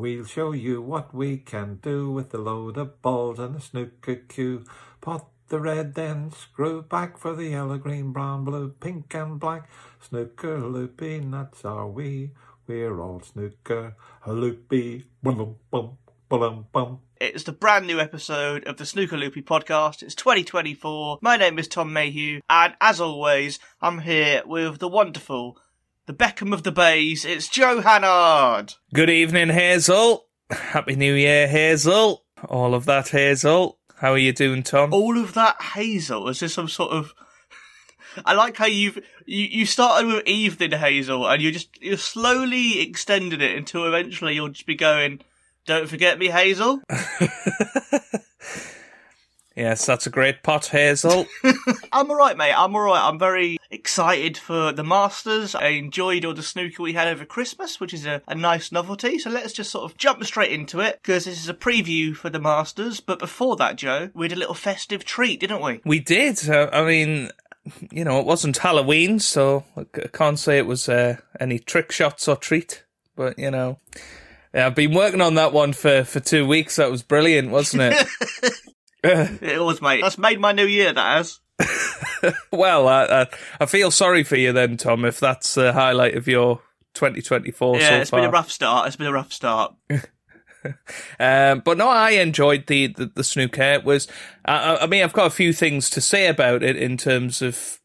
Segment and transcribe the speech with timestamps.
[0.00, 4.14] We'll show you what we can do with a load of balls and a snooker
[4.14, 4.64] cue.
[5.00, 9.68] Pot the red, then screw back for the yellow, green, brown, blue, pink, and black.
[10.00, 12.30] Snooker loopy, nuts are we.
[12.68, 15.06] We're all snooker loopy.
[17.20, 20.04] It's the brand new episode of the Snooker Loopy podcast.
[20.04, 21.18] It's 2024.
[21.20, 25.58] My name is Tom Mayhew, and as always, I'm here with the wonderful,
[26.08, 27.26] the Beckham of the Bays.
[27.26, 28.72] It's Joe Hannard.
[28.94, 30.24] Good evening, Hazel.
[30.50, 32.24] Happy New Year, Hazel.
[32.48, 33.78] All of that, Hazel.
[33.96, 34.94] How are you doing, Tom?
[34.94, 37.12] All of that hazel is this some sort of.
[38.24, 42.80] I like how you've you, you started with evening hazel, and you just you're slowly
[42.80, 45.20] extending it until eventually you'll just be going.
[45.66, 46.80] Don't forget me, Hazel.
[49.54, 51.26] yes, that's a great pot, Hazel.
[51.92, 52.54] I'm alright, mate.
[52.56, 53.02] I'm alright.
[53.02, 55.54] I'm very excited for the Masters.
[55.54, 59.18] I enjoyed all the snooker we had over Christmas, which is a, a nice novelty.
[59.18, 62.30] So let's just sort of jump straight into it, because this is a preview for
[62.30, 63.00] the Masters.
[63.00, 65.80] But before that, Joe, we had a little festive treat, didn't we?
[65.84, 66.48] we did.
[66.48, 67.30] Uh, I mean,
[67.90, 72.28] you know, it wasn't Halloween, so I can't say it was uh, any trick shots
[72.28, 72.84] or treat.
[73.16, 73.80] But you know,
[74.54, 76.76] yeah, I've been working on that one for for two weeks.
[76.76, 78.06] That was brilliant, wasn't it?
[79.04, 80.00] It was, mate.
[80.02, 81.38] That's made my new year, that has.
[82.52, 83.26] well, I, I
[83.60, 86.60] I feel sorry for you then, Tom, if that's the highlight of your
[86.94, 88.20] 2024 Yeah, so it's far.
[88.20, 88.86] been a rough start.
[88.86, 89.74] It's been a rough start.
[91.20, 93.62] Um, but no, I enjoyed the, the, the snooker.
[93.62, 94.08] It was,
[94.44, 97.78] I, I- mean, I've got a few things to say about it in terms of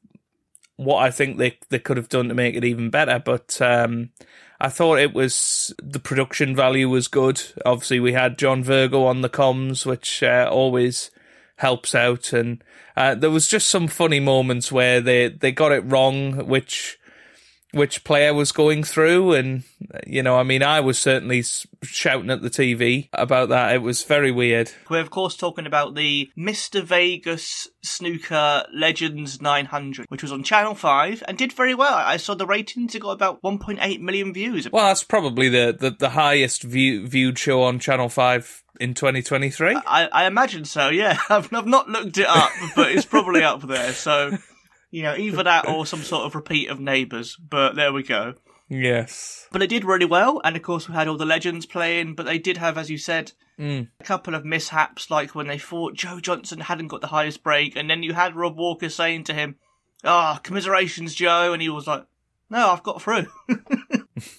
[0.75, 3.21] what I think they, they could have done to make it even better.
[3.23, 4.09] But, um,
[4.59, 7.41] I thought it was, the production value was good.
[7.63, 11.11] Obviously, we had John Virgo on the comms, which, uh, always
[11.57, 12.33] helps out.
[12.33, 12.63] And,
[12.95, 16.97] uh, there was just some funny moments where they, they got it wrong, which,
[17.73, 19.63] which player was going through and
[20.05, 21.43] you know i mean i was certainly
[21.81, 25.95] shouting at the tv about that it was very weird We're of course talking about
[25.95, 26.83] the Mr.
[26.83, 31.93] Vegas Snooker Legends 900, which was on Channel 5 and did very well.
[31.93, 34.69] I saw the ratings, it got about 1.8 million views.
[34.71, 39.75] well that's probably the the, the highest view, viewed show on channel 5 in 2023
[39.85, 41.17] I, I imagine so, yeah.
[41.29, 43.93] I've, I've not looked it up, but it's probably up there.
[43.93, 44.37] So,
[44.93, 47.35] you know, either that or some sort of repeat of Neighbours.
[47.35, 48.35] But there we go.
[48.69, 52.13] yes But it did really well, and of course we had all the legends playing.
[52.13, 53.87] But they did have, as you said, Mm.
[53.99, 57.75] a couple of mishaps, like when they thought Joe Johnson hadn't got the highest break,
[57.75, 59.55] and then you had Rob Walker saying to him,
[60.03, 62.03] "Ah, commiserations, Joe," and he was like,
[62.49, 63.27] "No, I've got through."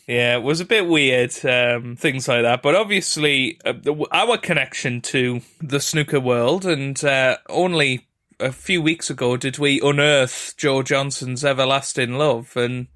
[0.09, 4.39] yeah it was a bit weird um things like that but obviously uh, the, our
[4.39, 8.07] connection to the snooker world and uh, only
[8.45, 12.89] a few weeks ago did we unearth joe johnson's everlasting love and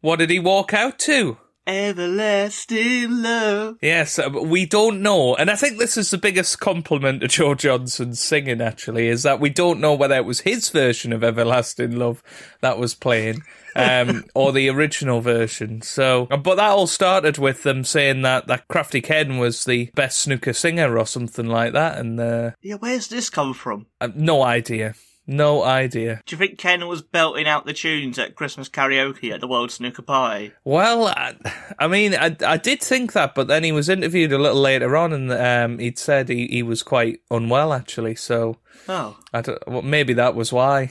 [0.00, 3.76] what did he walk out to Everlasting love.
[3.80, 7.54] Yes, uh, we don't know, and I think this is the biggest compliment to Joe
[7.54, 8.60] Johnson's singing.
[8.60, 12.22] Actually, is that we don't know whether it was his version of "Everlasting Love"
[12.60, 13.42] that was playing,
[13.76, 15.82] um, or the original version.
[15.82, 19.90] So, uh, but that all started with them saying that that Crafty Ken was the
[19.94, 23.86] best snooker singer or something like that, and uh, Yeah, where's this come from?
[24.00, 24.94] uh, no idea,
[25.32, 26.20] no idea.
[26.26, 29.70] Do you think Ken was belting out the tunes at Christmas karaoke at the World
[29.70, 30.52] Snooker Party?
[30.64, 31.34] Well, I,
[31.78, 34.96] I mean, I, I did think that, but then he was interviewed a little later
[34.96, 38.14] on, and um, he'd said he, he was quite unwell actually.
[38.14, 39.18] So Oh.
[39.32, 40.90] I don't, well, maybe that was why.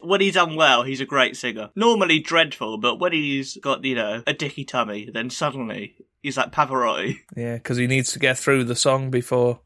[0.00, 1.70] When he's done well, he's a great singer.
[1.74, 6.52] Normally dreadful, but when he's got, you know, a dicky tummy, then suddenly he's like
[6.52, 7.16] Pavarotti.
[7.36, 9.60] Yeah, because he needs to get through the song before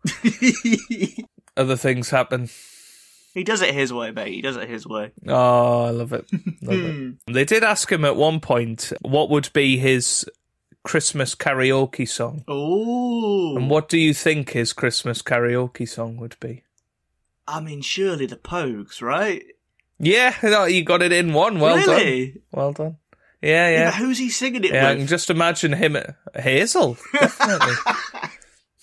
[1.57, 2.49] other things happen.
[3.35, 4.33] He does it his way, mate.
[4.35, 5.13] He does it his way.
[5.27, 6.27] Oh, I love it.
[6.63, 7.15] Love it.
[7.27, 10.25] They did ask him at one point what would be his
[10.85, 12.45] Christmas karaoke song.
[12.49, 13.57] Oh.
[13.57, 16.63] And what do you think his Christmas karaoke song would be?
[17.47, 19.43] I mean, surely the Pogues, right?
[19.99, 21.61] Yeah, no, you got it in one.
[21.61, 22.35] Well done.
[22.53, 22.97] Well done.
[23.41, 23.79] Yeah, Yeah.
[23.79, 23.91] yeah.
[23.93, 24.99] who's he singing it Yeah, I with?
[24.99, 26.97] can just imagine him at Hazel.
[27.13, 27.75] Definitely.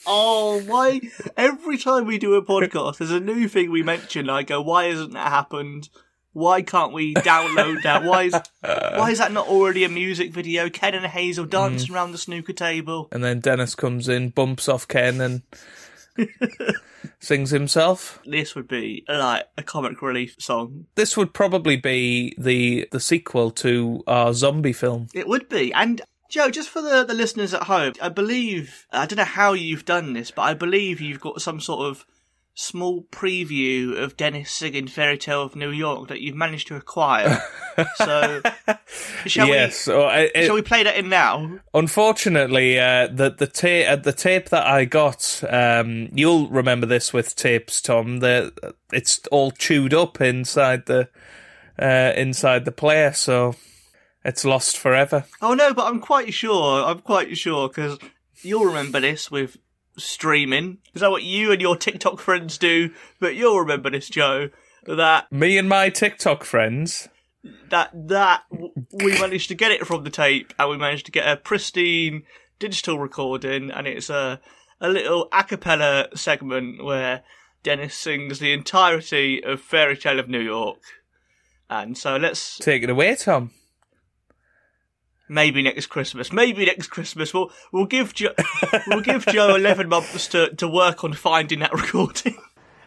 [0.05, 1.01] Oh, why?
[1.35, 4.29] Every time we do a podcast, there's a new thing we mention.
[4.29, 5.89] I go, why hasn't that happened?
[6.31, 8.03] Why can't we download that?
[8.03, 10.69] Why is why is that not already a music video?
[10.69, 11.49] Ken and Hazel mm.
[11.49, 13.07] dancing around the snooker table.
[13.11, 15.41] and then Dennis comes in, bumps off Ken, and
[17.19, 18.19] sings himself.
[18.25, 20.85] This would be like a comic relief song.
[20.95, 25.07] This would probably be the the sequel to our zombie film.
[25.13, 25.73] It would be.
[25.73, 29.53] And Joe, just for the, the listeners at home, I believe I don't know how
[29.53, 32.05] you've done this, but I believe you've got some sort of
[32.53, 37.41] small preview of Dennis singing Fairy Tale of New York that you've managed to acquire.
[37.95, 38.41] so,
[39.25, 39.93] shall yes, we?
[39.93, 41.59] uh, it- Shall we play that in now?
[41.73, 47.13] Unfortunately, uh, the the tape uh, the tape that I got, um, you'll remember this
[47.13, 48.19] with tapes, Tom.
[48.19, 51.09] The it's all chewed up inside the
[51.81, 53.55] uh, inside the player, so
[54.23, 55.25] it's lost forever.
[55.41, 56.83] Oh no, but I'm quite sure.
[56.83, 57.97] I'm quite sure because
[58.41, 59.57] you'll remember this with
[59.97, 60.79] streaming.
[60.93, 62.91] Is that what you and your TikTok friends do?
[63.19, 64.49] But you'll remember this, Joe.
[64.85, 67.09] That Me and my TikTok friends.
[67.69, 68.43] that that
[68.91, 72.23] we managed to get it from the tape, and we managed to get a pristine
[72.59, 74.39] digital recording, and it's a
[74.81, 77.23] a little a cappella segment where
[77.63, 80.79] Dennis sings the entirety of Fairy Tale of New York.
[81.69, 83.51] And so let's Take it away, Tom.
[85.29, 88.33] Maybe next Christmas, maybe next Christmas we'll we'll give Joe
[88.87, 92.35] we'll give Joe eleven months to to work on finding that recording.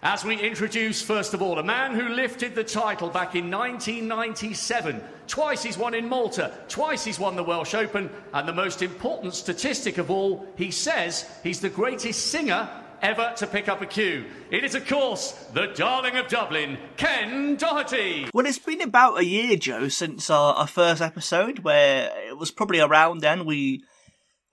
[0.04, 5.00] As we introduce, first of all, a man who lifted the title back in 1997.
[5.28, 9.32] Twice he's won in Malta, twice he's won the Welsh Open, and the most important
[9.32, 12.68] statistic of all, he says he's the greatest singer
[13.02, 14.24] ever to pick up a cue.
[14.50, 18.28] It is, of course, the darling of Dublin, Ken Doherty.
[18.32, 22.50] Well, it's been about a year, Joe, since our, our first episode, where it was
[22.52, 23.82] probably around then we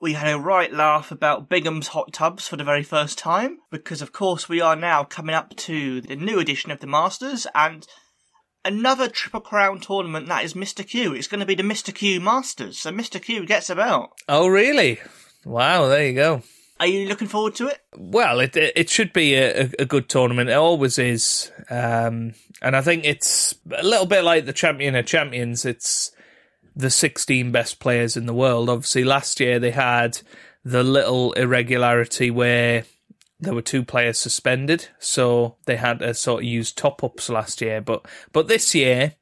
[0.02, 4.02] we had a right laugh about Bingham's hot tubs for the very first time, because
[4.02, 7.86] of course we are now coming up to the new edition of the Masters and
[8.64, 10.88] another Triple Crown tournament that is Mr.
[10.88, 11.14] Q.
[11.14, 11.94] It's going to be the Mr.
[11.94, 13.22] Q Masters, so Mr.
[13.22, 14.12] Q gets about.
[14.28, 15.00] Oh, really?
[15.46, 16.44] Wow, there you go.
[16.80, 17.80] Are you looking forward to it?
[17.98, 20.50] Well, it it should be a, a, good tournament.
[20.50, 25.06] It always is, um, and I think it's a little bit like the champion of
[25.06, 25.66] champions.
[25.66, 26.12] It's
[26.76, 28.70] the sixteen best players in the world.
[28.70, 30.22] Obviously, last year they had
[30.64, 32.86] the little irregularity where
[33.42, 37.62] there were two players suspended, so they had to sort of use top ups last
[37.62, 37.82] year.
[37.82, 39.16] But but this year,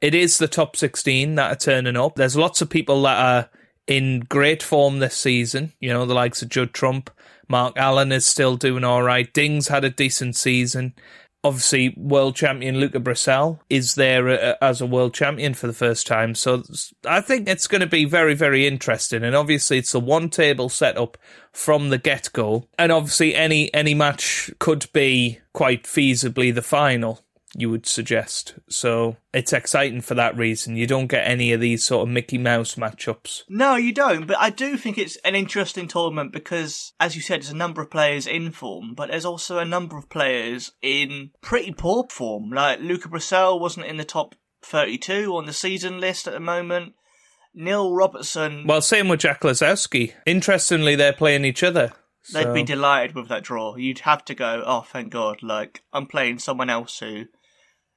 [0.00, 2.16] it is the top 16 that are turning up.
[2.16, 3.50] There's lots of people that are
[3.88, 5.72] in great form this season.
[5.80, 7.10] You know, the likes of Judd Trump,
[7.48, 9.32] Mark Allen is still doing all right.
[9.32, 10.94] Ding's had a decent season.
[11.42, 16.06] Obviously, world champion Luca Brecel is there uh, as a world champion for the first
[16.06, 16.34] time.
[16.34, 16.62] So
[17.06, 19.22] I think it's going to be very, very interesting.
[19.22, 21.16] And obviously, it's a one table setup
[21.52, 22.68] from the get go.
[22.76, 27.24] And obviously, any any match could be quite feasibly the final
[27.56, 28.54] you would suggest.
[28.68, 30.76] So it's exciting for that reason.
[30.76, 33.42] You don't get any of these sort of Mickey Mouse matchups.
[33.48, 34.26] No, you don't.
[34.26, 37.80] But I do think it's an interesting tournament because, as you said, there's a number
[37.82, 42.50] of players in form, but there's also a number of players in pretty poor form.
[42.50, 46.92] Like Luca Brecel wasn't in the top 32 on the season list at the moment.
[47.54, 50.12] Neil Robertson, Well, same with Jack Lisowski.
[50.26, 51.92] Interestingly, they're playing each other.
[52.32, 53.74] they'd So- be delighted with that draw.
[53.76, 57.24] You'd have to go, oh, thank God, like, I'm playing someone else who.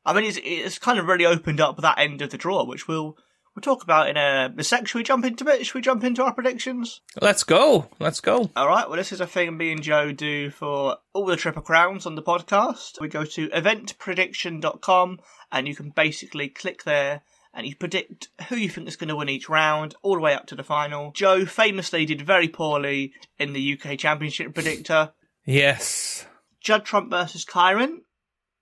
[0.05, 2.87] I mean, it's, it's kind of really opened up that end of the draw, which
[2.87, 3.17] we'll.
[3.53, 4.87] We'll talk about in a, a sec.
[4.87, 5.65] Should we jump into it?
[5.65, 7.01] Should we jump into our predictions?
[7.21, 7.89] Let's go.
[7.99, 8.49] Let's go.
[8.55, 8.87] All right.
[8.87, 12.15] Well, this is a thing me and Joe do for all the Triple Crowns on
[12.15, 13.01] the podcast.
[13.01, 15.19] We go to eventprediction.com
[15.51, 19.15] and you can basically click there and you predict who you think is going to
[19.15, 21.11] win each round all the way up to the final.
[21.11, 25.11] Joe famously did very poorly in the UK Championship predictor.
[25.45, 26.25] Yes.
[26.61, 27.99] Judd Trump versus Kyren.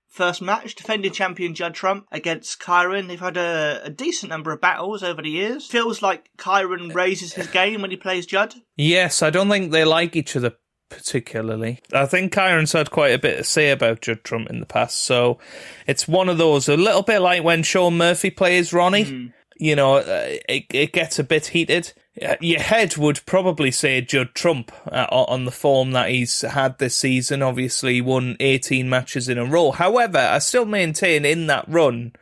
[0.10, 3.08] First match, defending champion Judd Trump against Kyren.
[3.08, 5.68] They've had a, a decent number of battles over the years.
[5.68, 8.56] Feels like Kyren raises his game when he plays Judd.
[8.76, 10.54] Yes, I don't think they like each other
[10.90, 11.80] particularly.
[11.94, 14.98] I think Kyren's had quite a bit to say about Judd Trump in the past,
[14.98, 15.38] so
[15.86, 19.32] it's one of those, a little bit like when Sean Murphy plays Ronnie.
[19.58, 21.94] You know, uh, it, it gets a bit heated.
[22.22, 26.78] Uh, Your head would probably say Judd Trump uh, on the form that he's had
[26.78, 27.42] this season.
[27.42, 29.72] Obviously, won 18 matches in a row.
[29.72, 32.14] However, I still maintain in that run,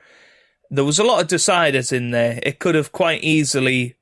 [0.70, 2.40] there was a lot of deciders in there.
[2.44, 3.96] It could have quite easily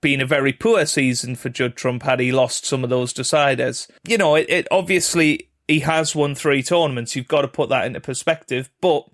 [0.00, 3.88] been a very poor season for Judd Trump had he lost some of those deciders.
[4.06, 7.14] You know, it, it obviously he has won three tournaments.
[7.14, 9.04] You've got to put that into perspective, but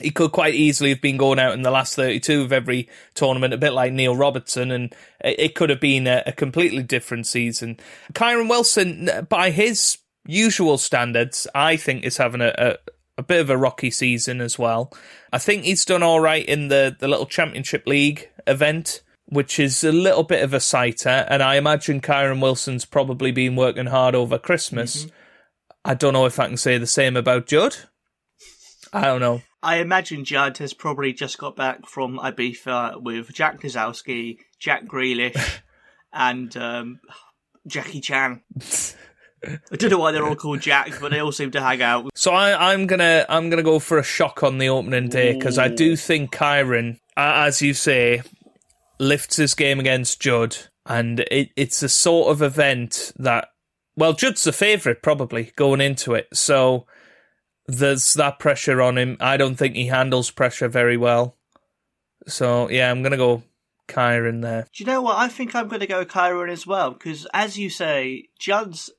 [0.00, 3.52] he could quite easily have been going out in the last 32 of every tournament,
[3.52, 7.78] a bit like Neil Robertson, and it could have been a, a completely different season.
[8.14, 12.76] Kyren Wilson, by his usual standards, I think is having a, a,
[13.18, 14.92] a bit of a rocky season as well.
[15.30, 19.84] I think he's done all right in the, the little Championship League event, which is
[19.84, 24.14] a little bit of a sighter, and I imagine Kyren Wilson's probably been working hard
[24.14, 25.04] over Christmas.
[25.04, 25.16] Mm-hmm.
[25.84, 27.76] I don't know if I can say the same about Judd.
[28.92, 29.42] I don't know.
[29.62, 35.60] I imagine Judd has probably just got back from Ibiza with Jack Lisowski, Jack Grealish,
[36.12, 37.00] and um,
[37.66, 38.42] Jackie Chan.
[39.44, 42.10] I don't know why they're all called Jack, but they all seem to hang out.
[42.14, 45.58] So I, I'm gonna I'm gonna go for a shock on the opening day because
[45.58, 48.22] I do think Kyren, uh, as you say,
[48.98, 53.48] lifts his game against Judd, and it, it's a sort of event that
[53.96, 56.86] well, Judd's the favourite probably going into it, so
[57.66, 59.16] there's that pressure on him.
[59.20, 61.36] I don't think he handles pressure very well.
[62.26, 63.42] So yeah, I'm gonna go
[63.88, 64.66] Kyren there.
[64.74, 65.18] Do you know what?
[65.18, 68.90] I think I'm going to go Kyren as well because, as you say, Judd's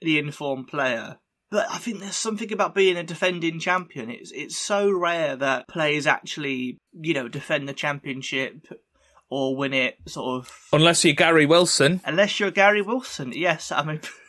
[0.00, 1.18] the informed player.
[1.50, 4.10] But I think there's something about being a defending champion.
[4.10, 8.66] It's it's so rare that players actually, you know, defend the championship
[9.28, 12.00] or win it sort of Unless you're Gary Wilson.
[12.04, 13.32] unless you're Gary Wilson.
[13.34, 14.00] Yes, I mean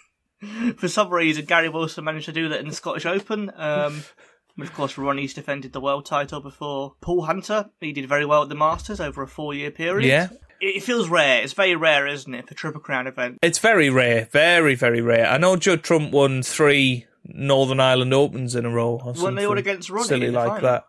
[0.78, 3.52] for some reason Gary Wilson managed to do that in the Scottish Open.
[3.56, 4.04] Um
[4.60, 6.96] of course, Ronnie's defended the world title before.
[7.02, 10.08] Paul Hunter, he did very well at the Masters over a four-year period.
[10.08, 10.30] Yeah.
[10.62, 11.42] It feels rare.
[11.42, 13.40] It's very rare, isn't it, for Triple Crown event?
[13.42, 15.28] It's very rare, very very rare.
[15.28, 19.00] I know Judd Trump won three Northern Ireland Opens in a row.
[19.04, 20.62] Or Won they all something against Ronnie silly like final?
[20.62, 20.86] that.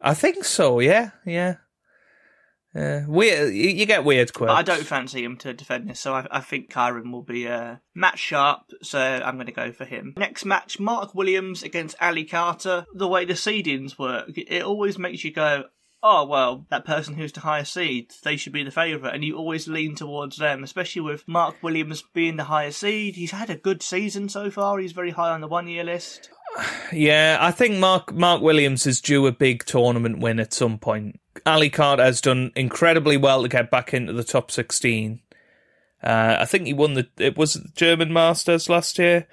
[0.00, 0.80] I think so.
[0.80, 1.56] Yeah, yeah.
[2.74, 3.54] Weird.
[3.54, 4.50] You get weird quirks.
[4.50, 7.46] But I don't fancy him to defend this, so I, I think Kyren will be
[7.46, 10.14] uh, match sharp, so I'm going to go for him.
[10.16, 12.86] Next match, Mark Williams against Ali Carter.
[12.94, 15.64] The way the seedings work, it always makes you go,
[16.02, 19.36] oh, well, that person who's the highest seed, they should be the favourite, and you
[19.36, 23.16] always lean towards them, especially with Mark Williams being the highest seed.
[23.16, 26.30] He's had a good season so far, he's very high on the one year list.
[26.92, 31.18] Yeah, I think Mark Mark Williams is due a big tournament win at some point.
[31.46, 35.20] Ali Carter has done incredibly well to get back into the top sixteen.
[36.02, 39.28] Uh, I think he won the it was the German Masters last year,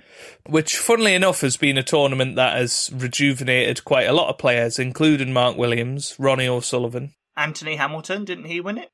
[0.45, 4.77] which, funnily enough, has been a tournament that has rejuvenated quite a lot of players,
[4.77, 7.15] including Mark Williams, Ronnie O'Sullivan.
[7.35, 8.91] Anthony Hamilton, didn't he win it?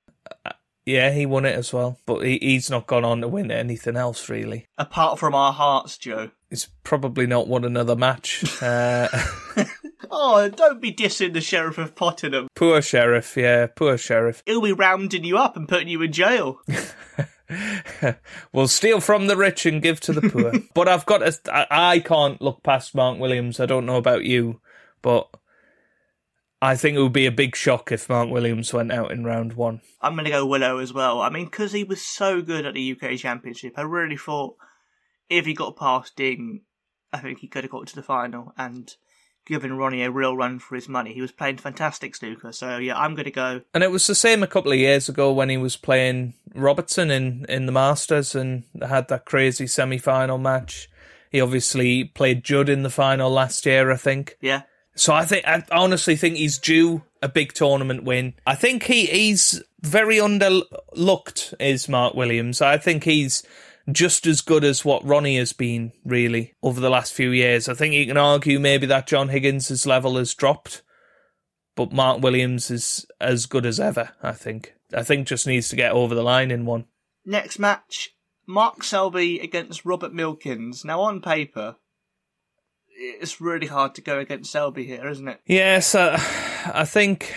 [0.86, 3.98] Yeah, he won it as well, but he, he's not gone on to win anything
[3.98, 4.68] else really.
[4.78, 6.30] Apart from our hearts, Joe.
[6.50, 8.44] He's probably not won another match.
[8.62, 9.08] Uh,
[10.12, 12.48] Oh, don't be dissing the Sheriff of Pottingham.
[12.56, 14.44] poor sheriff, yeah, poor sheriff.
[14.46, 16.60] He'll be rounding you up and putting you in jail.
[18.52, 20.54] We'll steal from the rich and give to the poor.
[20.74, 23.60] but I've got to, I, I can't look past Mark Williams.
[23.60, 24.62] I don't know about you,
[25.02, 25.30] but
[26.62, 29.54] I think it would be a big shock if Mark Williams went out in round
[29.54, 29.82] one.
[30.02, 31.22] I'm going to go Willow as well.
[31.22, 34.56] I mean, because he was so good at the UK Championship, I really thought
[35.30, 36.62] if he got past Ding,
[37.14, 38.96] I think he could have got to the final and
[39.46, 41.14] given Ronnie a real run for his money.
[41.14, 43.62] He was playing fantastic snooker, so yeah, I'm going to go.
[43.74, 47.12] And it was the same a couple of years ago when he was playing Robertson
[47.12, 50.90] in, in the Masters and had that crazy semi final match.
[51.30, 54.38] He obviously played Judd in the final last year, I think.
[54.42, 54.64] Yeah,
[54.96, 58.36] So I think I honestly think he's due a big tournament win.
[58.46, 62.62] I think he he's very underlooked is Mark Williams.
[62.62, 63.44] I think he's
[63.92, 67.70] just as good as what Ronnie has been really over the last few years.
[67.70, 70.82] I think you can argue maybe that John Higgins' level has dropped,
[71.76, 74.74] but Mark Williams is as good as ever, I think.
[74.94, 76.86] I think just needs to get over the line in one.
[77.26, 78.12] next match,
[78.48, 80.86] Mark Selby against Robert Milkins.
[80.86, 81.78] Now, on paper,
[82.88, 85.42] it's really hard to go against Selby here, isn't it?
[85.46, 86.18] Yes, uh,
[86.74, 87.36] I think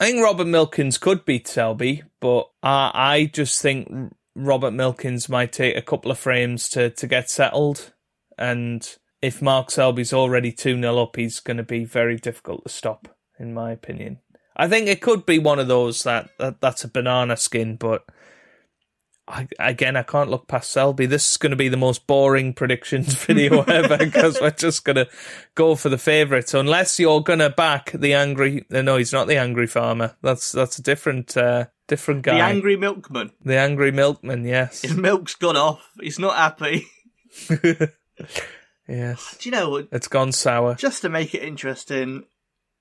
[0.00, 5.52] I think Robert Milkins could beat Selby, but I I just think Robert Milkins might
[5.52, 7.92] take a couple of frames to, to get settled,
[8.36, 12.68] and if Mark Selby's already two 0 up, he's going to be very difficult to
[12.68, 14.20] stop, in my opinion.
[14.56, 18.04] I think it could be one of those that, that that's a banana skin, but.
[19.30, 21.04] I, again, I can't look past Selby.
[21.04, 24.96] This is going to be the most boring predictions video ever because we're just going
[24.96, 25.06] to
[25.54, 26.54] go for the favourites.
[26.54, 28.64] Unless you're going to back the angry.
[28.70, 30.16] No, he's not the angry farmer.
[30.22, 32.36] That's that's a different uh, different guy.
[32.36, 33.32] The angry milkman.
[33.44, 34.44] The angry milkman.
[34.44, 34.82] Yes.
[34.82, 35.90] His milk's gone off.
[36.00, 36.86] He's not happy.
[38.88, 39.36] yes.
[39.40, 39.88] Do you know what?
[39.90, 40.76] It's gone sour.
[40.76, 42.24] just to make it interesting,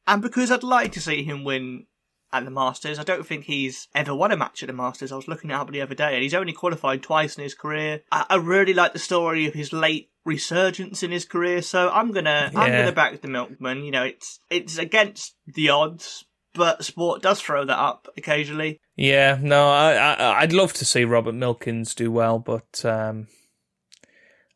[0.06, 1.88] and because I'd like to see him win
[2.32, 5.12] at the Masters, I don't think he's ever won a match at the Masters.
[5.12, 7.56] I was looking it up the other day, and he's only qualified twice in his
[7.56, 8.02] career.
[8.12, 12.12] I, I really like the story of his late resurgence in his career, so I'm
[12.12, 13.84] gonna I'm gonna back the Milkman.
[13.84, 16.26] You know, it's it's against the odds,
[16.58, 18.82] but sport does throw that up occasionally.
[18.96, 19.38] Yeah.
[19.42, 23.28] No, I, I I'd love to see Robert Milkins do well, but um,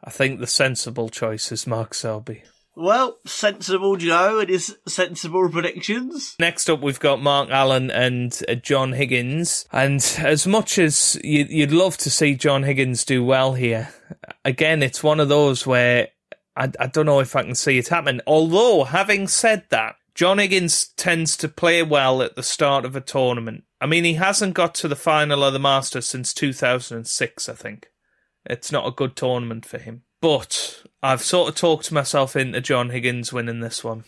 [0.04, 2.44] I think the sensible choice is Mark Selby.
[2.76, 6.36] Well, sensible Joe and his sensible predictions.
[6.40, 9.66] Next up, we've got Mark Allen and uh, John Higgins.
[9.74, 13.90] And as much as you, you'd love to see John Higgins do well here,
[14.46, 16.08] again, it's one of those where
[16.56, 18.22] I, I don't know if I can see it happen.
[18.26, 23.02] Although, having said that, John Higgins tends to play well at the start of a
[23.02, 23.64] tournament.
[23.80, 27.88] I mean, he hasn't got to the final of the Masters since 2006, I think.
[28.46, 30.04] It's not a good tournament for him.
[30.22, 34.04] but I've sort of talked myself into John Higgins winning this one.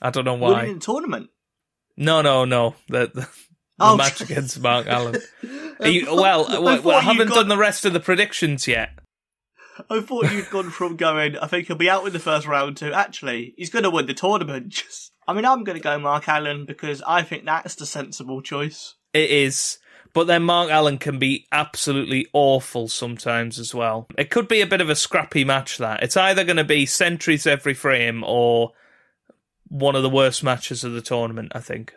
[0.00, 0.62] I don't know why.
[0.62, 1.30] Winning tournament.
[1.96, 2.76] No, no, no.
[2.88, 3.28] The, the, the
[3.80, 3.96] Oh.
[3.96, 5.20] match against Mark Allen.
[5.82, 8.90] You- well, well, I haven't got- done the rest of the predictions yet.
[9.90, 12.76] I thought you'd gone from going, I think he'll be out in the first round
[12.78, 14.68] to actually, he's going to win the tournament.
[14.70, 18.42] Just, I mean, I'm going to go Mark Allen because I think that's the sensible
[18.42, 18.94] choice.
[19.12, 19.78] It is.
[20.14, 24.08] But then Mark Allen can be absolutely awful sometimes as well.
[24.16, 26.02] It could be a bit of a scrappy match, that.
[26.02, 28.72] It's either going to be centuries every frame or
[29.68, 31.94] one of the worst matches of the tournament, I think.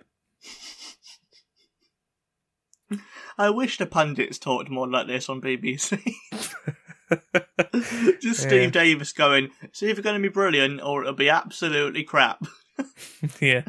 [3.38, 6.15] I wish the pundits talked more like this on BBC.
[8.22, 8.70] Just Steve Yeah.
[8.70, 12.44] Davis going, it's either going to be brilliant or it'll be absolutely crap.
[13.39, 13.63] yeah.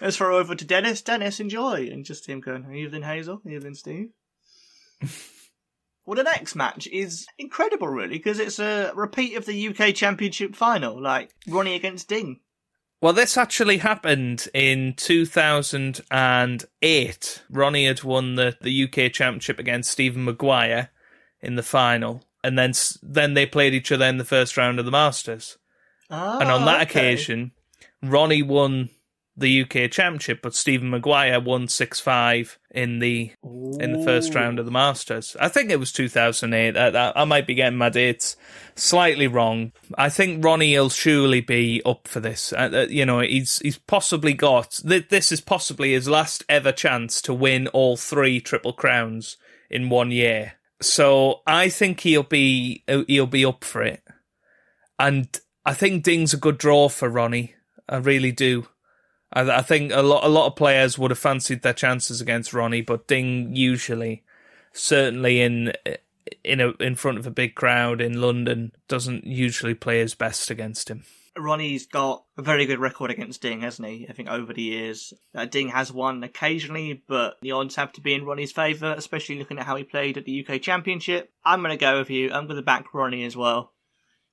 [0.00, 1.02] Let's throw over to Dennis.
[1.02, 1.88] Dennis, enjoy.
[1.90, 4.10] And just him going, evening Hazel, evening Steve.
[6.06, 10.54] well, the next match is incredible, really, because it's a repeat of the UK Championship
[10.54, 12.40] final, like Ronnie against Ding.
[13.00, 17.42] Well, this actually happened in 2008.
[17.48, 20.90] Ronnie had won the, the UK Championship against Stephen Maguire
[21.40, 24.84] in the final, and then then they played each other in the first round of
[24.84, 25.58] the Masters.
[26.10, 27.00] Ah, and on that okay.
[27.00, 27.52] occasion,
[28.02, 28.90] Ronnie won
[29.38, 33.32] the UK Championship, but Stephen Maguire won six five in the
[33.80, 35.36] in the first round of the Masters.
[35.40, 36.76] I think it was 2008.
[36.76, 38.36] I, I, I might be getting my dates
[38.74, 39.72] slightly wrong.
[39.96, 42.52] I think Ronnie will surely be up for this.
[42.52, 46.72] Uh, uh, you know, he's he's possibly got th- this is possibly his last ever
[46.72, 49.36] chance to win all three triple crowns
[49.70, 50.54] in one year.
[50.80, 54.02] So I think he'll be he'll be up for it,
[54.98, 55.28] and
[55.64, 57.54] I think Ding's a good draw for Ronnie.
[57.88, 58.68] I really do.
[59.32, 62.54] I, I think a lot a lot of players would have fancied their chances against
[62.54, 64.22] Ronnie, but Ding usually,
[64.72, 65.72] certainly in
[66.44, 70.50] in a in front of a big crowd in London, doesn't usually play his best
[70.50, 71.04] against him.
[71.40, 74.06] Ronnie's got a very good record against Ding, hasn't he?
[74.08, 75.12] I think over the years.
[75.34, 79.38] Uh, Ding has won occasionally, but the odds have to be in Ronnie's favour, especially
[79.38, 81.32] looking at how he played at the UK Championship.
[81.44, 82.32] I'm going to go with you.
[82.32, 83.72] I'm going to back Ronnie as well.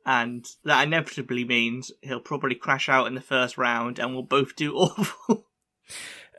[0.06, 4.56] And that inevitably means he'll probably crash out in the first round and we'll both
[4.56, 5.48] do awful.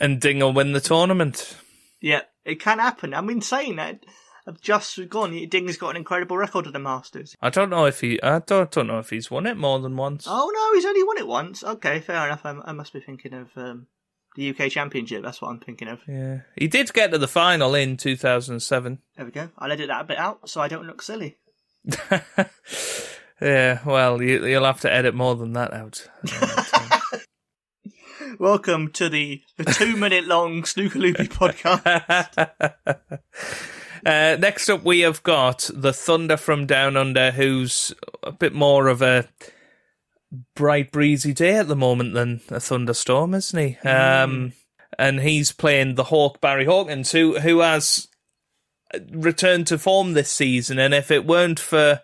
[0.01, 1.57] And Ding will win the tournament.
[2.01, 3.13] yeah, it can happen.
[3.13, 4.05] I mean, saying that,
[4.47, 5.33] I've just gone.
[5.49, 7.35] Ding's got an incredible record at the Masters.
[7.43, 9.97] I don't know if he I don't, don't know if he's won it more than
[9.97, 10.27] once.
[10.29, 11.65] Oh no, he's only won it once.
[11.65, 12.43] Okay, fair enough.
[12.45, 13.89] I, I must be thinking of um,
[14.37, 15.25] the UK Championship.
[15.25, 15.99] That's what I'm thinking of.
[16.07, 18.99] Yeah, he did get to the final in 2007.
[19.17, 19.49] There we go.
[19.59, 21.39] I'll edit that a bit out so I don't look silly.
[23.41, 26.09] yeah, well, you, you'll have to edit more than that out.
[28.39, 32.51] Welcome to the, the two minute long Snooker Loopy podcast.
[34.05, 38.89] Uh, next up, we have got the Thunder from Down Under, who's a bit more
[38.89, 39.29] of a
[40.55, 43.89] bright, breezy day at the moment than a thunderstorm, isn't he?
[43.89, 44.53] Um,
[44.99, 48.09] and he's playing the Hawk Barry Hawkins, who who has
[49.11, 50.79] returned to form this season.
[50.79, 52.03] And if it weren't for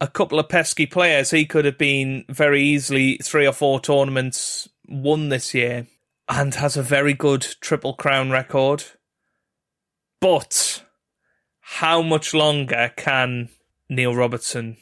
[0.00, 4.68] a couple of pesky players, he could have been very easily three or four tournaments
[4.88, 5.86] won this year,
[6.28, 8.84] and has a very good Triple Crown record.
[10.22, 10.84] But
[11.60, 13.48] how much longer can
[13.90, 14.76] Neil Robertson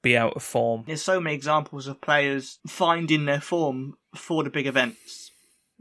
[0.00, 0.84] be out of form?
[0.86, 5.30] There's so many examples of players finding their form for the big events.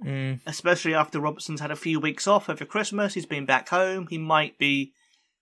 [0.04, 0.42] Mm.
[0.46, 4.08] Especially after Robertson's had a few weeks off over Christmas, he's been back home.
[4.10, 4.92] He might be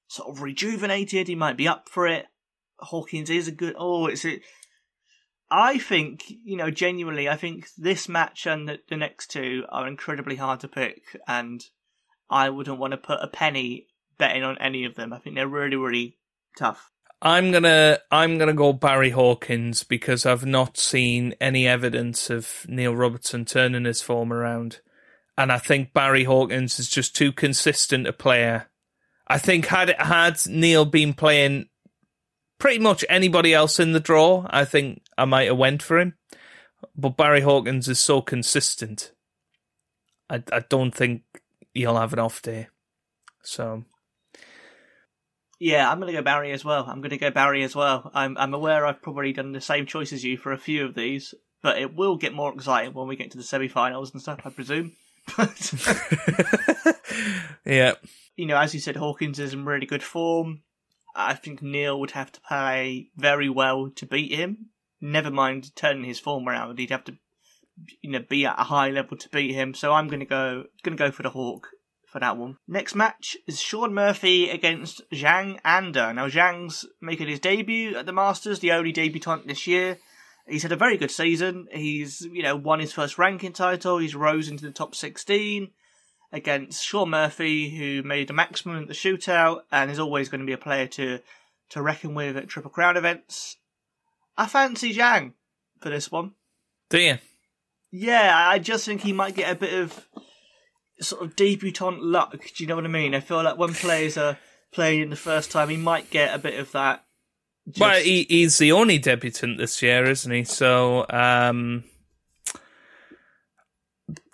[0.08, 1.28] sort of rejuvenated.
[1.28, 2.28] He might be up for it.
[2.78, 3.74] Hawkins is a good.
[3.76, 4.42] Oh, it's it.
[5.50, 7.28] I think you know genuinely.
[7.28, 11.64] I think this match and the, the next two are incredibly hard to pick, and
[12.32, 15.12] I wouldn't want to put a penny betting on any of them.
[15.14, 16.18] I think they're really, really
[16.58, 16.90] tough.
[17.22, 22.96] I'm gonna I'm gonna go Barry Hawkins because I've not seen any evidence of Neil
[22.96, 24.80] Robertson turning his form around,
[25.38, 28.72] and I think Barry Hawkins is just too consistent a player.
[29.28, 31.70] I think had had Neil been playing
[32.58, 36.16] pretty much anybody else in the draw, I think I might have went for him.
[36.96, 39.12] But Barry Hawkins is so consistent.
[40.28, 41.22] I I don't think
[41.74, 42.68] he'll have an off day.
[43.44, 43.84] So
[45.60, 46.86] Yeah, I'm going to go Barry as well.
[46.88, 48.10] I'm going to go Barry as well.
[48.14, 50.96] I'm I'm aware I've probably done the same choice as you for a few of
[50.96, 54.42] these, but it will get more exciting when we get to the semi-finals and stuff.
[54.46, 54.94] I presume.
[55.38, 55.74] But
[57.66, 57.94] yeah.
[58.36, 60.62] you know, as you said, Hawkins is in really good form.
[61.16, 64.70] I think Neil would have to play very well to beat him.
[65.00, 67.18] Never mind turning his form around; he'd have to,
[68.02, 69.74] you know, be at a high level to beat him.
[69.74, 71.68] So I'm going to go, going to go for the Hawk
[72.12, 72.58] for that one.
[72.68, 76.14] Next match is Sean Murphy against Zhang Anda.
[76.14, 79.98] Now Zhang's making his debut at the Masters, the only debutant this year.
[80.48, 81.68] He's had a very good season.
[81.72, 84.00] He's, you know, won his first ranking title.
[84.00, 85.70] He's rose into the top 16
[86.34, 90.48] against Sean Murphy, who made a maximum at the shootout and is always going to
[90.48, 91.20] be a player to,
[91.70, 93.58] to reckon with at Triple Crown events.
[94.38, 95.34] I fancy Zhang
[95.80, 96.32] for this one.
[96.90, 97.18] Do you?
[97.92, 100.08] Yeah, I just think he might get a bit of
[101.02, 102.32] sort of debutant luck.
[102.32, 103.14] Do you know what I mean?
[103.14, 104.38] I feel like when players are
[104.72, 107.04] playing in the first time, he might get a bit of that.
[107.68, 107.80] Just...
[107.80, 110.44] Well, he, he's the only debutant this year, isn't he?
[110.46, 111.84] So um,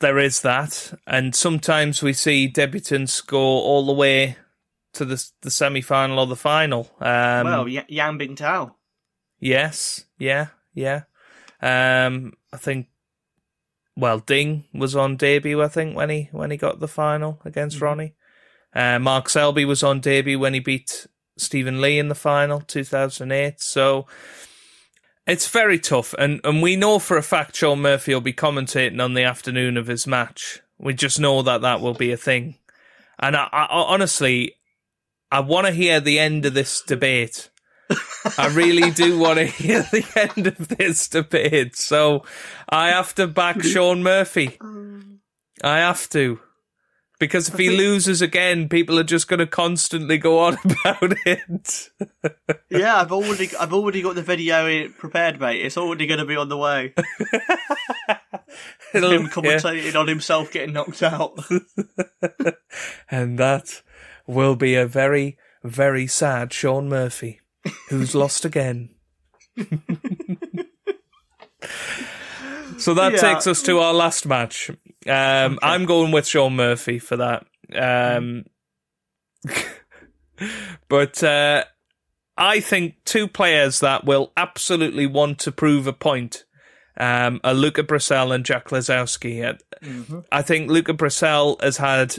[0.02, 4.38] there is that, and sometimes we see debutants go all the way
[4.94, 6.92] to the the semi final or the final.
[7.00, 8.76] Um, well, y- Yang Bingtao.
[9.40, 11.04] Yes, yeah, yeah.
[11.62, 12.88] Um, I think.
[13.98, 17.78] Well, Ding was on debut, I think, when he when he got the final against
[17.78, 17.86] mm-hmm.
[17.86, 18.14] Ronnie.
[18.72, 22.84] Uh, Mark Selby was on debut when he beat Stephen Lee in the final, two
[22.84, 23.60] thousand eight.
[23.60, 24.06] So
[25.26, 29.04] it's very tough, and and we know for a fact Sean Murphy will be commentating
[29.04, 30.62] on the afternoon of his match.
[30.78, 32.60] We just know that that will be a thing,
[33.18, 34.54] and I, I honestly,
[35.32, 37.50] I want to hear the end of this debate
[38.38, 41.76] I really do want to hear the end of this debate.
[41.76, 42.24] So
[42.70, 44.58] I have to back Sean Murphy.
[45.64, 46.40] I have to.
[47.20, 51.90] Because if he loses again, people are just going to constantly go on about it.
[52.70, 55.66] yeah, I've already, I've already got the video prepared, mate.
[55.66, 56.94] It's already going to be on the way.
[58.94, 60.00] him commentating yeah.
[60.00, 61.40] on himself getting knocked out.
[63.12, 63.82] and that
[64.28, 67.42] will be a very, very sad Sean Murphy
[67.90, 68.90] who's lost again.
[72.78, 73.18] so that yeah.
[73.18, 74.70] takes us to our last match.
[74.70, 75.58] Um, okay.
[75.62, 77.46] I'm going with Sean Murphy for that.
[77.74, 78.46] Um,
[80.90, 81.64] but uh,
[82.38, 86.46] I think two players that will absolutely want to prove a point
[87.00, 89.58] um, are Luca Brecel and Jack Lisowski.
[89.84, 90.20] Mm-hmm.
[90.32, 92.16] I think Luca Brecel has had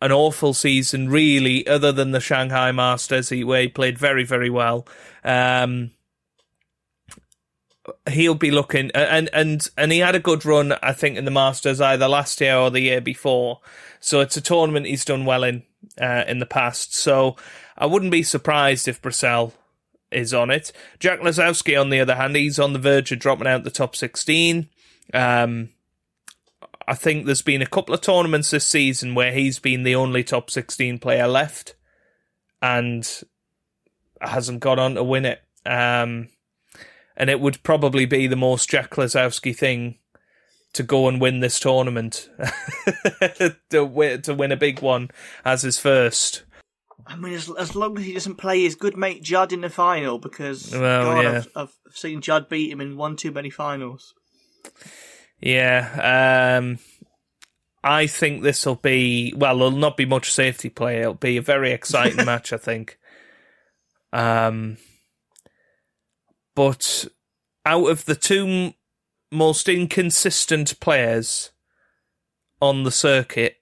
[0.00, 4.86] an awful season, really, other than the Shanghai Masters, where he played very, very well.
[5.24, 5.90] Um,
[8.08, 11.30] he'll be looking, and and and he had a good run, I think, in the
[11.30, 13.60] Masters either last year or the year before.
[14.00, 15.64] So it's a tournament he's done well in
[16.00, 16.94] uh, in the past.
[16.94, 17.36] So
[17.76, 19.52] I wouldn't be surprised if Brecel
[20.10, 20.72] is on it.
[21.00, 23.96] Jack Lisowski, on the other hand, he's on the verge of dropping out the top
[23.96, 24.68] sixteen.
[25.12, 25.70] Um,
[26.88, 30.24] I think there's been a couple of tournaments this season where he's been the only
[30.24, 31.74] top 16 player left
[32.62, 33.06] and
[34.22, 35.42] hasn't got on to win it.
[35.66, 36.30] Um,
[37.14, 39.98] and it would probably be the most Jack Lisowski thing
[40.72, 42.30] to go and win this tournament,
[43.68, 45.10] to, win, to win a big one
[45.44, 46.44] as his first.
[47.06, 49.68] I mean, as, as long as he doesn't play his good mate Judd in the
[49.68, 51.42] final, because well, God, yeah.
[51.54, 54.14] I've, I've seen Judd beat him in one too many finals.
[55.40, 56.78] Yeah, um,
[57.82, 59.58] I think this will be well.
[59.58, 61.00] There'll not be much safety play.
[61.00, 62.52] It'll be a very exciting match.
[62.52, 62.98] I think.
[64.12, 64.78] Um,
[66.54, 67.06] but
[67.64, 68.74] out of the two
[69.30, 71.52] most inconsistent players
[72.60, 73.58] on the circuit,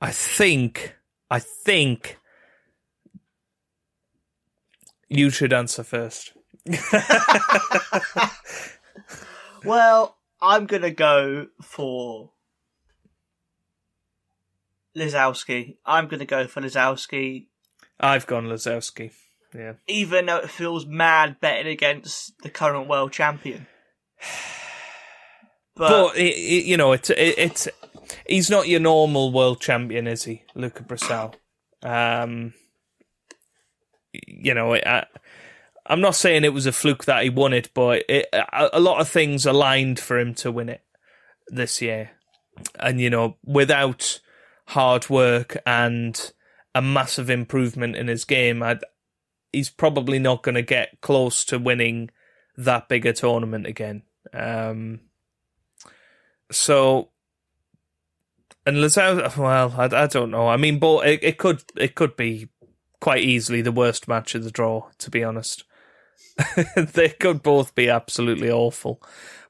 [0.00, 0.94] I think,
[1.30, 2.18] I think
[5.08, 6.32] you should answer first.
[9.64, 12.30] well, I'm gonna go for
[14.96, 15.76] Lisowski.
[15.84, 17.46] I'm gonna go for Lisowski.
[17.98, 19.12] I've gone Lisowski.
[19.54, 19.74] Yeah.
[19.88, 23.66] Even though it feels mad betting against the current world champion.
[25.76, 27.68] But, but it, it, you know, it's it, it's
[28.26, 31.34] he's not your normal world champion, is he, Luca Brecel?
[31.82, 32.52] Um,
[34.12, 35.06] you know, I,
[35.86, 38.80] I'm not saying it was a fluke that he won it, but it, a, a
[38.80, 40.82] lot of things aligned for him to win it
[41.48, 42.12] this year.
[42.78, 44.20] And, you know, without
[44.68, 46.32] hard work and
[46.74, 48.80] a massive improvement in his game, I'd,
[49.52, 52.10] he's probably not going to get close to winning
[52.56, 54.02] that bigger tournament again.
[54.32, 55.00] Um,
[56.50, 57.10] so,
[58.66, 60.48] and Lazao, well, I, I, don't know.
[60.48, 62.48] I mean, but it, it could it could be
[63.00, 65.64] quite easily the worst match of the draw, to be honest.
[66.76, 69.02] they could both be absolutely awful.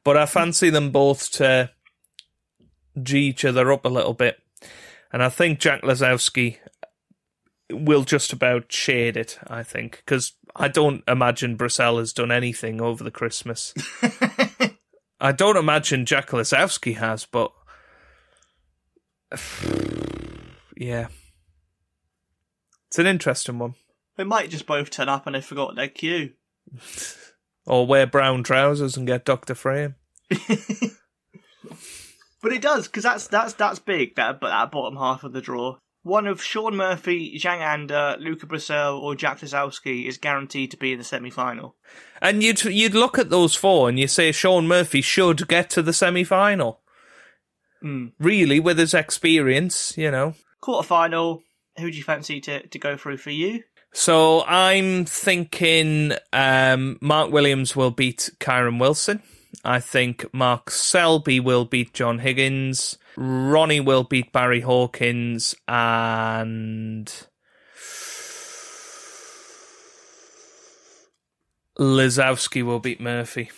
[0.04, 1.70] But I fancy them both to
[3.00, 4.38] G each other up a little bit.
[5.12, 6.58] And I think Jack Lisowski
[7.70, 12.80] will just about shade it, I think, because I don't imagine Brecel has done anything
[12.80, 13.74] over the Christmas.
[15.20, 17.52] I don't imagine Jack Lisowski has, but
[20.76, 21.08] yeah,
[22.88, 23.74] it's an interesting one.
[24.16, 26.32] They might just both turn up and they forgot their cue.
[27.66, 29.94] Or wear brown trousers and get Doctor Frame.
[32.42, 34.16] But it does because that's that's that's big.
[34.16, 35.76] That but that bottom half of the draw.
[36.02, 40.92] One of Sean Murphy, Zhang Anda, Luca Brecel, or Jack Lisowski is guaranteed to be
[40.92, 41.76] in the semi-final.
[42.22, 45.82] And you'd you'd look at those four and you say Sean Murphy should get to
[45.82, 46.80] the semi final.
[47.84, 48.12] Mm.
[48.18, 50.34] Really, with his experience, you know.
[50.60, 51.42] Quarter final.
[51.78, 53.62] Who do you fancy to, to go through for you?
[53.92, 59.22] So I'm thinking um, Mark Williams will beat Kyren Wilson.
[59.64, 62.96] I think Mark Selby will beat John Higgins.
[63.16, 67.12] Ronnie will beat Barry Hawkins, and
[71.78, 73.50] Lisowski will beat Murphy.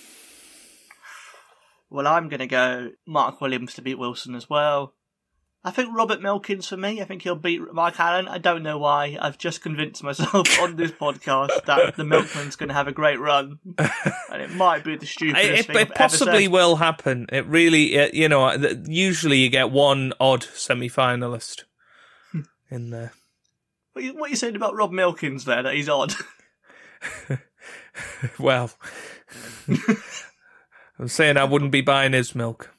[1.90, 4.94] Well, I'm going to go Mark Williams to beat Wilson as well.
[5.64, 7.00] I think Robert Milkins for me.
[7.00, 8.26] I think he'll beat Mark Allen.
[8.26, 9.16] I don't know why.
[9.20, 13.20] I've just convinced myself on this podcast that the Milkman's going to have a great
[13.20, 17.26] run, and it might be the stupidest It, thing it ever possibly will happen.
[17.30, 18.52] It really, it, you know,
[18.86, 21.64] usually you get one odd semi-finalist
[22.32, 22.40] hmm.
[22.68, 23.12] in there.
[23.92, 25.62] What you, what you saying about Rob Milkins there?
[25.62, 26.12] That he's odd.
[28.38, 28.70] Well,
[30.98, 32.74] I'm saying I wouldn't be buying his milk.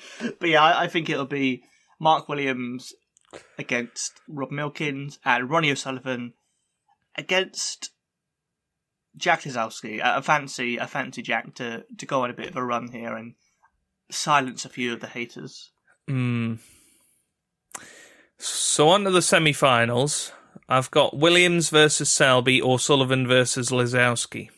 [0.38, 1.62] But yeah, I, I think it'll be
[1.98, 2.92] Mark Williams
[3.58, 6.34] against Rob Milkins and Ronnie O'Sullivan
[7.16, 7.90] against
[9.16, 10.02] Jack Lisowski.
[10.02, 12.88] I I fancy, I fancy Jack to, to go on a bit of a run
[12.88, 13.34] here and
[14.10, 15.70] silence a few of the haters.
[16.08, 16.58] Mm.
[18.38, 20.32] So on to the semi-finals.
[20.68, 24.48] I've got Williams versus Selby or Sullivan versus Lisowski.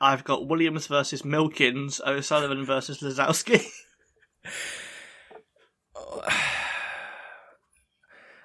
[0.00, 3.64] I've got Williams versus Milkins, O'Sullivan versus Lisowski.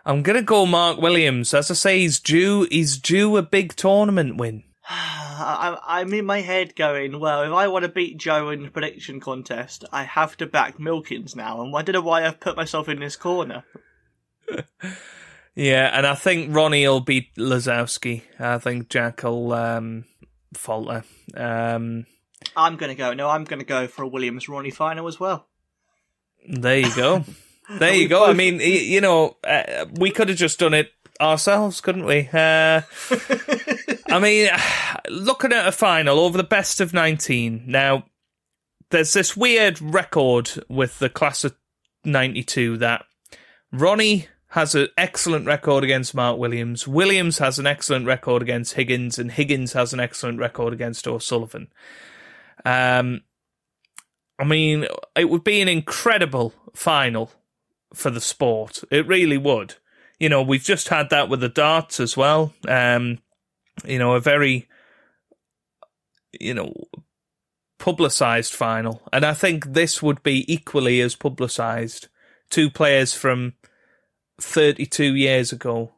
[0.06, 1.54] I'm gonna go Mark Williams.
[1.54, 2.68] As I say, he's due.
[2.70, 4.64] He's due a big tournament win.
[4.90, 8.70] I, I'm in my head going, well, if I want to beat Joe in the
[8.70, 12.56] prediction contest, I have to back Milkins now, and I don't know why I've put
[12.56, 13.64] myself in this corner.
[15.56, 18.24] Yeah, and I think Ronnie will beat Lisowski.
[18.38, 20.04] I think Jack will um,
[20.54, 21.06] falter.
[21.34, 22.06] Um,
[22.58, 23.14] I'm going to go.
[23.14, 25.48] No, I'm going to go for a Williams Ronnie final as well.
[26.48, 27.24] There you go.
[27.68, 28.24] There you go.
[28.24, 32.30] I mean, you know, uh, we could have just done it ourselves, couldn't we?
[32.32, 32.82] Uh,
[34.08, 34.50] I mean,
[35.10, 37.64] looking at a final over the best of 19.
[37.66, 38.06] Now,
[38.92, 41.56] there's this weird record with the class of
[42.04, 43.06] 92 that
[43.72, 46.88] Ronnie has an excellent record against Mark Williams.
[46.88, 51.68] Williams has an excellent record against Higgins, and Higgins has an excellent record against O'Sullivan.
[52.64, 53.24] Um,
[54.40, 57.32] I mean, it would be an incredible final
[57.94, 58.84] for the sport.
[58.92, 59.76] It really would.
[60.20, 62.54] You know, we've just had that with the darts as well.
[62.68, 63.20] Um,
[63.86, 64.68] you know, a very,
[66.40, 66.74] you know,
[67.80, 69.02] publicized final.
[69.12, 72.08] And I think this would be equally as publicized.
[72.50, 73.54] Two players from
[74.40, 75.94] 32 years ago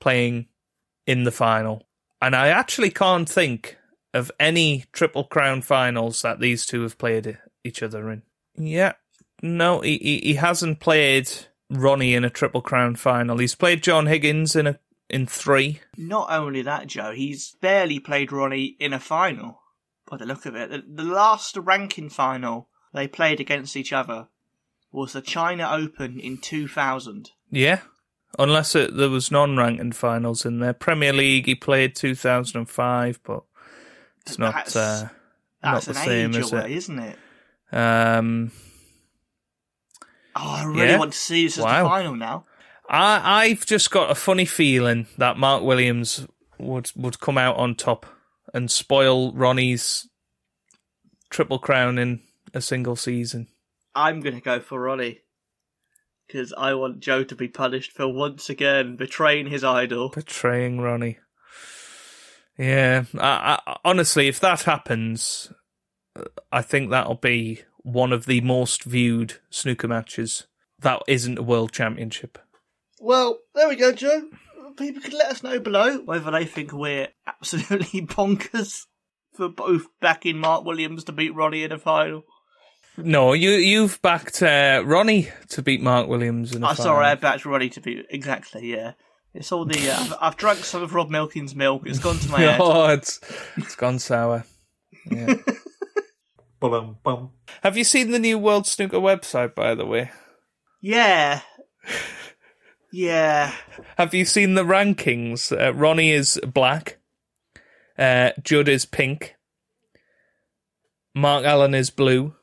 [0.00, 0.46] playing
[1.06, 1.86] in the final.
[2.20, 3.76] And I actually can't think
[4.14, 8.22] of any Triple Crown finals that these two have played each other in.
[8.56, 8.92] Yeah.
[9.42, 11.30] No, he, he, he hasn't played
[11.70, 13.38] Ronnie in a Triple Crown final.
[13.38, 15.80] He's played John Higgins in a in three.
[15.96, 19.60] Not only that, Joe, he's barely played Ronnie in a final.
[20.10, 24.28] By the look of it, the, the last ranking final they played against each other
[24.90, 27.30] was the China Open in 2000.
[27.50, 27.80] Yeah.
[28.38, 30.72] Unless it, there was non-ranking finals in there.
[30.72, 33.42] Premier League, he played 2005, but
[34.26, 35.08] it's not That's- uh,
[35.62, 36.70] not the an same, age is away, it?
[36.76, 37.18] isn't it?
[37.72, 38.52] Um,
[40.38, 40.98] Oh, I really Yeah?
[40.98, 41.82] want to see this as Wow.
[41.84, 42.44] the final now.
[42.90, 46.26] I I've just got a funny feeling that Mark Williams
[46.58, 48.04] would would come out on top
[48.54, 50.08] and spoil Ronnie's
[51.30, 52.20] triple crown in
[52.54, 53.48] a single season.
[53.94, 55.20] I'm going to go for Ronnie.
[56.26, 60.08] Because I want Joe to be punished for once again betraying his idol.
[60.10, 61.18] Betraying Ronnie.
[62.58, 65.52] Yeah, I, I, honestly, if that happens,
[66.52, 70.46] I think that'll be one of the most viewed snooker matches
[70.80, 72.38] that isn't a world championship.
[73.00, 74.28] Well, there we go, Joe.
[74.76, 78.82] People can let us know below whether they think we're absolutely bonkers
[79.34, 82.24] for both backing Mark Williams to beat Ronnie in a final.
[82.98, 86.92] No, you you've backed uh, Ronnie to beat Mark Williams in a I'm final.
[86.94, 88.06] sorry, I backed Ronnie to beat.
[88.10, 88.92] Exactly, yeah.
[89.34, 89.90] It's all the.
[89.90, 91.82] Uh, I've, I've drunk some of Rob Milkins' milk.
[91.84, 92.60] It's gone to my head.
[92.60, 93.20] Oh, it's
[93.58, 94.44] it's gone sour.
[95.10, 95.34] Yeah.
[96.70, 97.30] Bum bum.
[97.62, 100.10] Have you seen the new World Snooker website, by the way?
[100.80, 101.40] Yeah.
[102.92, 103.52] Yeah.
[103.98, 105.52] Have you seen the rankings?
[105.52, 106.98] Uh, Ronnie is black.
[107.98, 109.36] Uh, Judd is pink.
[111.14, 112.34] Mark Allen is blue.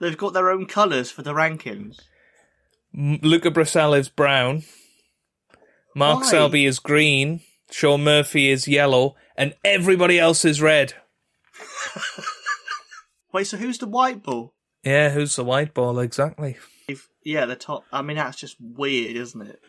[0.00, 2.00] They've got their own colours for the rankings.
[2.96, 4.64] M- Luca Brecel is brown.
[5.94, 6.26] Mark Why?
[6.26, 7.40] Selby is green.
[7.70, 9.14] Sean Murphy is yellow.
[9.36, 10.94] And everybody else is red.
[13.34, 14.54] Wait, so who's the white ball?
[14.84, 16.56] Yeah, who's the white ball exactly?
[16.86, 17.82] If, yeah, the top.
[17.90, 19.60] I mean, that's just weird, isn't it?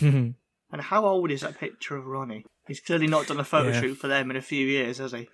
[0.70, 2.44] and how old is that picture of Ronnie?
[2.68, 3.80] He's clearly not done a photo Yeah.
[3.80, 5.28] shoot for them in a few years, has he?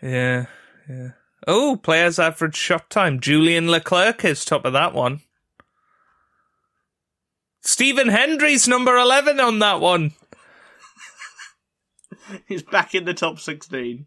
[0.00, 0.46] Yeah,
[0.88, 1.08] yeah.
[1.48, 3.18] Oh, players' average shot time.
[3.18, 5.22] Julien Leclercq is top of that one.
[7.62, 10.12] Stephen Hendry's number 11 on that one.
[12.46, 14.06] He's back in the top 16.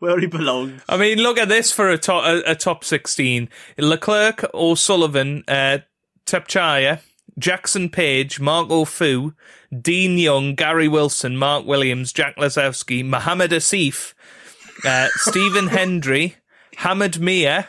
[0.00, 0.82] Where he belongs.
[0.88, 3.48] I mean, look at this for a, to- a, a top 16.
[3.78, 5.78] Leclercq, O'Sullivan, uh,
[6.26, 7.00] Thepchaiya,
[7.38, 9.34] Jackson Page, Marco Fu,
[9.78, 14.14] Dean Young, Gary Wilson, Mark Williams, Jack Lisowski, Mohammed Asif,
[14.84, 16.36] uh, Stephen Hendry,
[16.76, 17.64] Hammad Miah,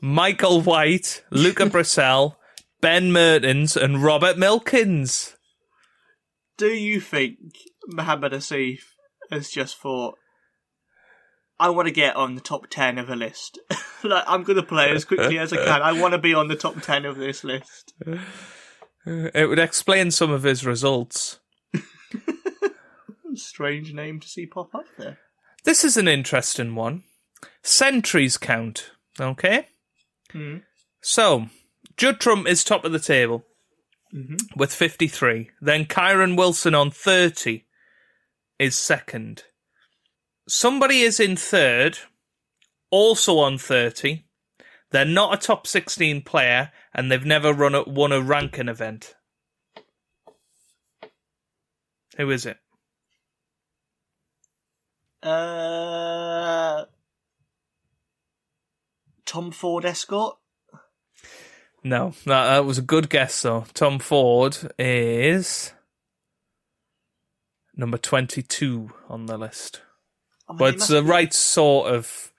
[0.00, 2.34] Michael White, Luca Brecel,
[2.80, 5.36] Ben Mertens, and Robert Milkins.
[6.56, 7.38] Do you think
[7.86, 8.80] Mohammed Asif
[9.30, 10.16] has just thought,
[11.60, 13.58] I want to get on the top 10 of a list?
[14.04, 15.82] like, I'm going to play as quickly as I can.
[15.82, 17.94] I want to be on the top 10 of this list.
[19.04, 21.40] It would explain some of his results.
[23.34, 25.18] Strange name to see pop up there.
[25.64, 27.02] This is an interesting one.
[27.62, 28.90] Centuries count.
[29.20, 29.66] Okay?
[30.32, 30.58] Hmm.
[31.00, 31.46] So,
[31.96, 33.44] Judd Trump is top of the table
[34.14, 34.58] Mm-hmm.
[34.58, 35.50] with 53.
[35.60, 37.64] Then Kyren Wilson on 30
[38.58, 39.42] is second.
[40.48, 41.98] Somebody is in third,
[42.90, 44.24] also on 30.
[44.90, 49.14] They're not a top 16 player, and they've never run a, won a ranking event.
[52.16, 52.56] Who is it?
[55.22, 56.86] Uh,
[59.26, 60.38] Tom Ford Escort?
[61.84, 63.66] No, that, that was a good guess though.
[63.74, 65.72] Tom Ford is
[67.76, 69.82] number 22 on the list.
[70.48, 72.32] I mean, But it's the be- right sort of.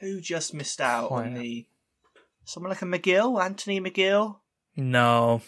[0.00, 1.66] Who just missed out on the.
[2.44, 3.42] Someone like a McGill?
[3.42, 4.38] Anthony McGill?
[4.76, 5.42] No.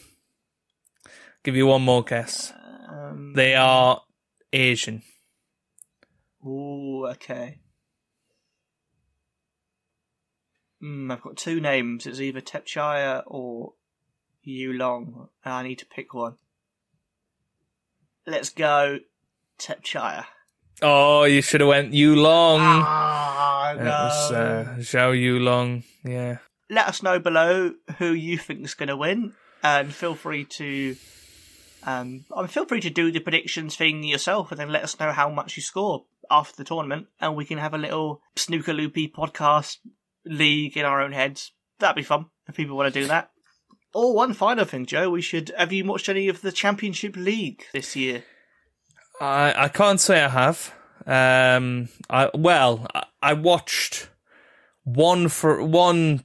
[1.43, 2.53] Give you one more guess.
[2.89, 4.03] Um, They are
[4.53, 5.03] Asian.
[6.47, 7.59] Ooh, okay.
[10.81, 12.07] Hmm, I've got two names.
[12.07, 13.73] It's either Thepchaiya or
[14.47, 15.29] Yuelong.
[15.45, 16.37] and I need to pick one.
[18.27, 18.99] Let's go
[19.59, 20.27] Thepchaiya.
[20.83, 22.59] Oh, you should have went Yuelong.
[22.61, 23.85] Ah, no.
[23.85, 25.85] was uh, Zhou Yuelong.
[26.05, 26.39] Yeah.
[26.71, 30.97] Let us know below who you think is going to win, and feel free to.
[31.85, 34.99] Um, I mean, feel free to do the predictions thing yourself, and then let us
[34.99, 38.73] know how much you score after the tournament, and we can have a little snooker
[38.73, 39.79] loopy podcast
[40.25, 41.53] league in our own heads.
[41.79, 43.31] That'd be fun if people want to do that.
[43.95, 45.11] Oh, one final thing, Joe.
[45.11, 45.53] We should.
[45.57, 48.25] Have you watched any of the Championship League this year?
[49.21, 50.75] I I can't say I have.
[51.07, 54.09] Um, I well, I, I watched
[54.85, 56.25] one for one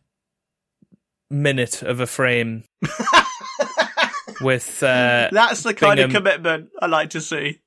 [1.30, 2.64] minute of a frame
[4.42, 6.10] with uh, That's the kind Bingham.
[6.10, 7.62] of commitment I like to see.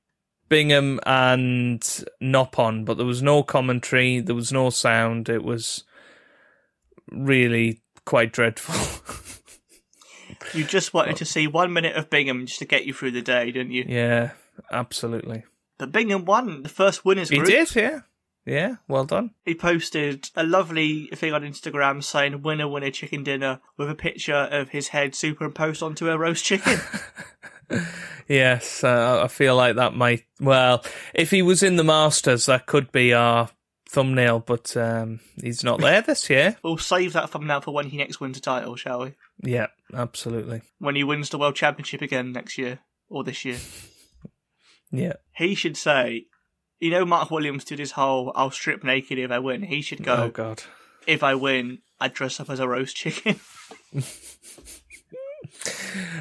[0.49, 1.81] Bingham and
[2.21, 5.29] Noppon, but there was no commentary, there was no sound.
[5.29, 5.83] It was
[7.11, 8.75] really quite dreadful.
[10.53, 13.21] You just wanted to see one minute of Bingham just to get you through the
[13.21, 13.85] day, didn't you?
[13.87, 14.31] yeah,
[14.71, 15.43] absolutely.
[15.77, 17.47] But Bingham won the first winners group.
[17.47, 17.99] He did, yeah,
[18.45, 18.75] yeah.
[18.87, 19.31] Well done.
[19.45, 24.33] He posted a lovely thing on Instagram saying "winner, winner, chicken dinner" with a picture
[24.51, 26.79] of his head superimposed onto a roast chicken.
[28.27, 30.23] Yes, uh, I feel like that might.
[30.39, 33.49] Well, if he was in the Masters, that could be our
[33.89, 36.57] thumbnail, but um, he's not there this year.
[36.63, 39.13] we'll save that thumbnail for when he next wins a title, shall we?
[39.41, 40.61] Yeah, absolutely.
[40.79, 43.57] When he wins the World Championship again next year or this year,
[44.95, 45.13] Yeah.
[45.35, 46.27] he should say,
[46.79, 50.03] "You know, Mark Williams did his whole "I'll strip naked if I win." He should
[50.03, 50.63] go, Oh God.
[51.07, 53.39] "If I win, I dress up as a roast chicken."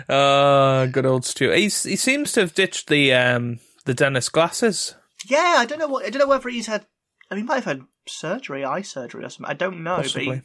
[0.09, 1.51] Uh, good old Stu.
[1.51, 4.95] He's, he seems to have ditched the um the Dennis glasses.
[5.29, 6.87] yeah, I don't know what I don't know whether he's had.
[7.31, 9.51] I mean, he might have had surgery, eye surgery or something.
[9.51, 10.37] I don't know, but Possibly.
[10.37, 10.43] he,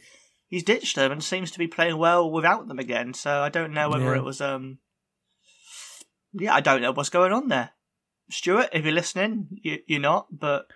[0.48, 3.14] he's ditched them and seems to be playing well without them again.
[3.14, 4.16] So I don't know whether Yeah.
[4.18, 4.78] it was um.
[6.32, 7.70] Yeah, I don't know what's going on there.
[8.30, 10.66] Stuart, if you're listening, you, you're not, but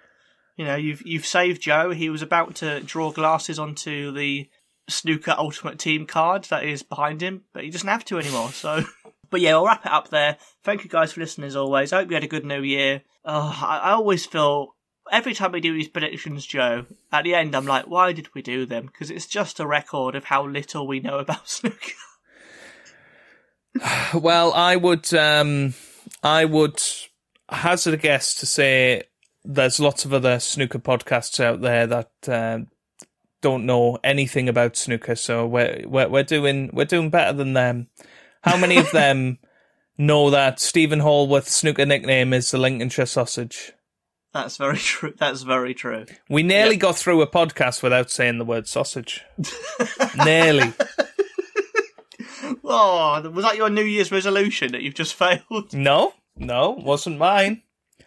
[0.57, 1.91] you know you've you've saved Joe.
[1.91, 4.49] He was about to draw glasses onto the
[4.89, 8.51] snooker ultimate team card that is behind him, but he doesn't have to anymore.
[8.51, 8.85] So,
[9.31, 10.37] but yeah, we'll wrap it up there.
[10.63, 11.93] Thank you guys for listening as always.
[11.93, 13.03] I hope you had a good new year.
[13.25, 14.75] Oh, I, I always feel
[15.11, 18.43] every time we do these predictions, Joe, at the end, I'm like, why did we
[18.43, 18.87] do them?
[18.87, 21.93] Because it's just a record of how little we know about snooker.
[24.15, 25.75] Well, I would, um,
[26.23, 26.81] I would
[27.49, 29.03] hazard a guess to say
[29.45, 32.59] there's lots of other snooker podcasts out there that uh,
[33.41, 37.89] don't know anything about snooker, so we're, we're we're doing we're doing better than them.
[38.43, 39.39] How many of them
[39.99, 43.73] know that Stephen Hallworth's snooker nickname is the Lincolnshire sausage?
[44.33, 45.13] That's very true.
[45.17, 46.07] That's very true.
[46.31, 49.23] We nearly got through a podcast without saying the word sausage.
[50.25, 50.73] nearly.
[52.65, 55.73] Oh, was that your New Year's resolution that you've just failed?
[55.75, 57.63] No, no, wasn't mine.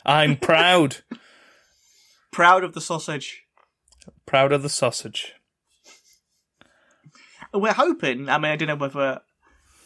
[0.06, 0.98] I'm proud.
[2.32, 3.44] Proud of the sausage.
[4.26, 5.34] proud of the sausage.
[7.54, 9.22] We're hoping, I mean, I don't know whether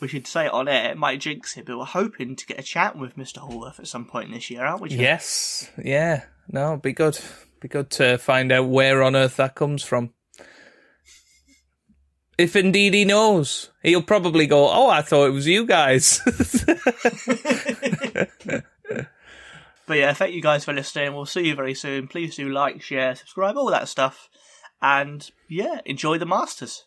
[0.02, 2.60] we should say it on air, it might jinx it, but we're hoping to get
[2.60, 3.38] a chat with Mr.
[3.38, 4.90] Hallworth at some point this year, aren't we?
[4.90, 4.96] Joe?
[4.96, 6.24] Yes, yeah.
[6.52, 7.20] No, be good.
[7.60, 10.14] Be good to find out where on earth that comes from.
[12.38, 16.22] If indeed he knows, he'll probably go, "Oh, I thought it was you guys."
[19.90, 21.16] But yeah, thank you guys for listening.
[21.16, 22.08] We'll see you very soon.
[22.08, 24.30] Please do like, share, subscribe, all that stuff.
[24.84, 26.86] And yeah, enjoy the Masters.